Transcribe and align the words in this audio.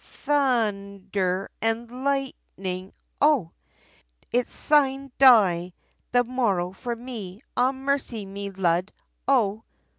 thun 0.03 0.31
un 0.31 1.09
der 1.11 1.47
an' 1.61 2.03
light 2.03 2.35
ning 2.57 2.91
Oh!! 3.21 3.51
It's 4.31 4.51
a 4.51 4.57
sine 4.57 5.11
die, 5.19 5.73
the 6.11 6.23
morrow 6.23 6.71
for 6.73 6.95
me, 6.95 7.43
Ah! 7.55 7.71
mercy 7.71 8.25
me 8.25 8.49
Lud, 8.49 8.91
Oh! 9.27 9.63